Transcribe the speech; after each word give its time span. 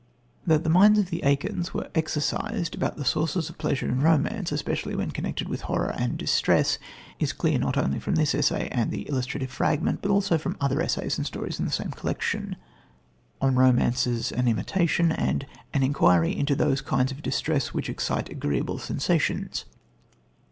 That 0.47 0.63
the 0.63 0.69
minds 0.71 0.97
of 0.97 1.11
the 1.11 1.21
Aikins 1.23 1.73
were 1.75 1.91
exercised 1.93 2.73
about 2.73 2.97
the 2.97 3.05
sources 3.05 3.51
of 3.51 3.59
pleasure 3.59 3.87
in 3.87 4.01
romance, 4.01 4.51
especially 4.51 4.95
when 4.95 5.11
connected 5.11 5.47
with 5.47 5.61
horror 5.69 5.93
and 5.95 6.17
distress, 6.17 6.79
is 7.19 7.33
clear 7.33 7.59
not 7.59 7.77
only 7.77 7.99
from 7.99 8.15
this 8.15 8.33
essay 8.33 8.67
and 8.71 8.89
the 8.89 9.03
illustrative 9.07 9.51
fragment 9.51 10.01
but 10.01 10.09
also 10.09 10.39
from 10.39 10.57
other 10.59 10.81
essays 10.81 11.19
and 11.19 11.27
stories 11.27 11.59
in 11.59 11.65
the 11.65 11.71
same 11.71 11.91
collection 11.91 12.55
On 13.43 13.53
Romances, 13.53 14.31
an 14.31 14.47
Imitation, 14.47 15.11
and 15.11 15.45
An 15.71 15.83
Enquiry 15.83 16.35
into 16.35 16.55
those 16.55 16.81
Kinds 16.81 17.11
of 17.11 17.21
Distress 17.21 17.67
which 17.71 17.87
Excite 17.87 18.27
Agreeable 18.27 18.79
Sensations. 18.79 19.65